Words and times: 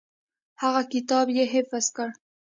هغه 0.61 0.81
کتاب 0.93 1.25
یې 1.37 1.45
حفظ 1.53 1.85
کړ. 1.95 2.09